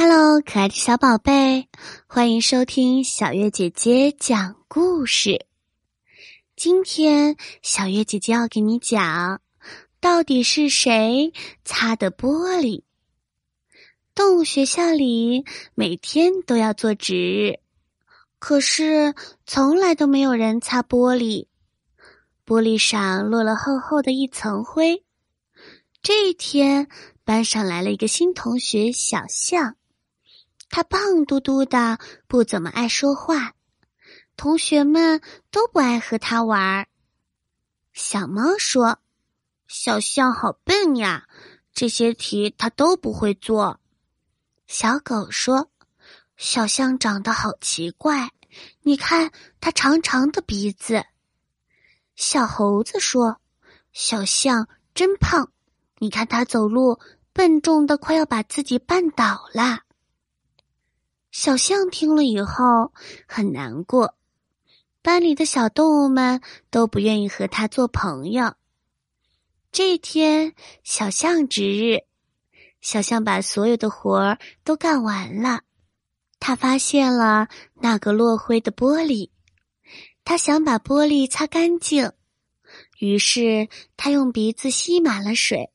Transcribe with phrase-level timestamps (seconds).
[0.00, 1.66] Hello，可爱的小宝贝，
[2.06, 5.44] 欢迎收听小月姐姐讲故事。
[6.54, 9.40] 今天小月姐姐要给你讲，
[9.98, 11.32] 到底是谁
[11.64, 12.84] 擦的玻璃？
[14.14, 17.58] 动物学校里每天都要做值日，
[18.38, 21.48] 可是从来都没有人擦玻璃，
[22.46, 25.02] 玻璃上落了厚厚的一层灰。
[26.00, 26.86] 这一天，
[27.24, 29.74] 班上来了一个新同学小象。
[30.70, 33.54] 他胖嘟嘟的，不怎么爱说话，
[34.36, 36.86] 同学们都不爱和他玩儿。
[37.92, 38.98] 小猫说
[39.66, 41.26] ：“小象好笨呀，
[41.72, 43.80] 这些题他都不会做。”
[44.68, 45.70] 小狗说
[46.36, 48.30] ：“小象长得好奇怪，
[48.82, 51.04] 你看它长长的鼻子。”
[52.14, 53.40] 小猴子说
[53.92, 55.50] ：“小象真胖，
[55.98, 57.00] 你看它走路
[57.32, 59.80] 笨重的，快要把自己绊倒了。”
[61.30, 62.92] 小象听了以后
[63.26, 64.16] 很难过，
[65.02, 66.40] 班里的小动物们
[66.70, 68.54] 都不愿意和它做朋友。
[69.70, 72.04] 这天，小象值日，
[72.80, 75.60] 小象把所有的活儿都干完了。
[76.40, 79.30] 他发现了那个落灰的玻璃，
[80.24, 82.12] 他想把玻璃擦干净，
[82.98, 85.70] 于是他用鼻子吸满了水，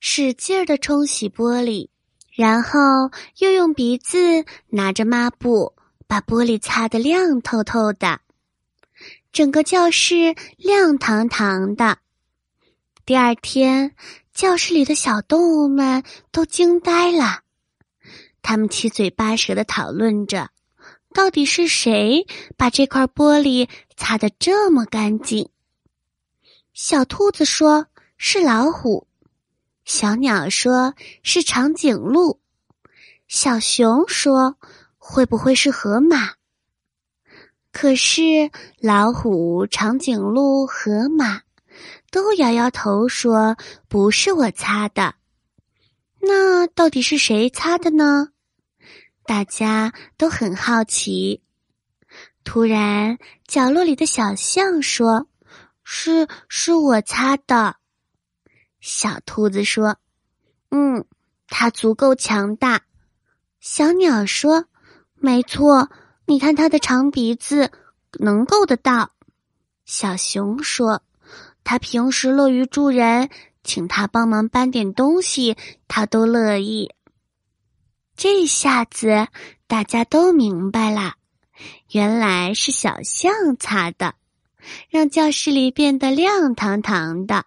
[0.00, 1.90] 使劲儿的冲洗玻璃。
[2.30, 5.74] 然后又用鼻子拿着抹布
[6.06, 8.20] 把玻璃擦得亮透透的，
[9.32, 11.98] 整个教室亮堂堂的。
[13.04, 13.94] 第二天，
[14.32, 17.40] 教室里的小动物们都惊呆了，
[18.42, 20.50] 他们七嘴八舌的讨论着，
[21.12, 25.48] 到底是谁把这块玻璃擦得这么干净？
[26.72, 27.86] 小兔子说
[28.16, 29.08] ：“是老虎。”
[29.92, 32.40] 小鸟说：“是长颈鹿。”
[33.26, 34.56] 小熊说
[34.98, 36.34] ：“会不会是河马？”
[37.72, 41.42] 可是老虎、长颈鹿、河马
[42.12, 43.56] 都摇摇头说
[43.90, 45.16] ：“不是我擦的。”
[46.22, 48.28] 那到底是谁擦的呢？
[49.24, 51.42] 大家都很好奇。
[52.44, 53.18] 突然，
[53.48, 55.26] 角落里的小象说
[55.82, 57.74] ：“是，是我擦的。”
[58.80, 59.98] 小兔子说
[60.70, 61.04] ：“嗯，
[61.48, 62.82] 它足够强大。”
[63.60, 64.64] 小鸟说
[65.16, 65.90] ：“没错，
[66.24, 67.70] 你看它的长鼻子
[68.18, 69.12] 能够得到。”
[69.84, 71.02] 小熊说
[71.62, 73.28] ：“它平时乐于助人，
[73.62, 75.56] 请它帮忙搬点东西，
[75.88, 76.94] 它都乐意。”
[78.16, 79.28] 这下子
[79.66, 81.14] 大家都明白了，
[81.90, 84.14] 原来是小象擦的，
[84.88, 87.44] 让教室里变得亮堂堂的。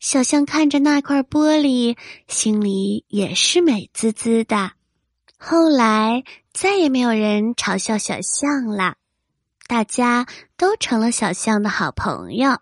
[0.00, 1.96] 小象看着那块玻璃，
[2.28, 4.72] 心里也是美滋滋的。
[5.36, 6.22] 后来
[6.52, 8.96] 再也没有人嘲笑小象了，
[9.66, 10.26] 大家
[10.56, 12.58] 都成了小象的好朋友。